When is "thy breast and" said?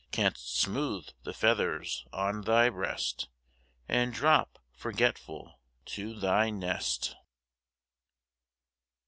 2.41-4.11